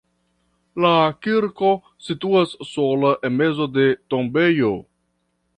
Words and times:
La 0.85 0.93
kirko 1.25 1.69
situas 2.07 2.57
sola 2.71 3.13
en 3.31 3.39
mezo 3.43 3.71
de 3.79 3.87
tombejo. 4.15 4.77